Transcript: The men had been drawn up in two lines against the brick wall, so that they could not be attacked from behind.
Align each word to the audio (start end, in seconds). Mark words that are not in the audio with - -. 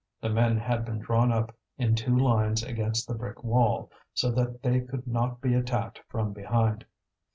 The 0.19 0.29
men 0.31 0.57
had 0.57 0.83
been 0.83 0.97
drawn 0.97 1.31
up 1.31 1.55
in 1.77 1.93
two 1.93 2.17
lines 2.17 2.63
against 2.63 3.07
the 3.07 3.13
brick 3.13 3.43
wall, 3.43 3.91
so 4.15 4.31
that 4.31 4.63
they 4.63 4.81
could 4.81 5.05
not 5.05 5.41
be 5.41 5.53
attacked 5.53 6.01
from 6.09 6.33
behind. 6.33 6.85